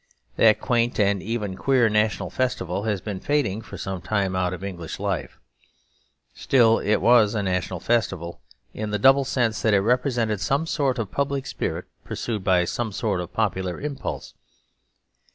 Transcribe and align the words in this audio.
That 0.35 0.59
quaint 0.59 0.99
and 0.99 1.21
even 1.21 1.55
queer 1.55 1.87
national 1.87 2.31
festival 2.31 2.85
has 2.85 3.01
been 3.01 3.19
fading 3.19 3.61
for 3.61 3.77
some 3.77 4.01
time 4.01 4.35
out 4.35 4.51
of 4.51 4.63
English 4.63 4.99
life. 4.99 5.37
Still, 6.33 6.79
it 6.79 6.95
was 6.95 7.35
a 7.35 7.43
national 7.43 7.79
festival, 7.79 8.41
in 8.73 8.89
the 8.89 8.97
double 8.97 9.25
sense 9.25 9.61
that 9.61 9.75
it 9.75 9.79
represented 9.81 10.41
some 10.41 10.65
sort 10.65 10.97
of 10.97 11.11
public 11.11 11.45
spirit 11.45 11.85
pursued 12.03 12.43
by 12.43 12.65
some 12.65 12.91
sort 12.91 13.21
of 13.21 13.31
popular 13.31 13.79
impulse. 13.79 14.33